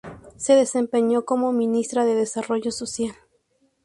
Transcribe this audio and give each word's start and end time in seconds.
Se 0.35 0.55
desempeñó 0.55 1.25
como 1.25 1.51
Ministra 1.51 2.05
de 2.05 2.15
Desarrollo 2.15 2.71
Social. 2.71 3.13